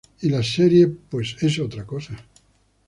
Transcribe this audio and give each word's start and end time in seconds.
Y 0.21 0.29
la 0.29 0.41
serie, 0.41 0.87
pues 1.11 1.35
es 1.43 1.59
otra 1.59 1.85
cosa. 1.85 2.17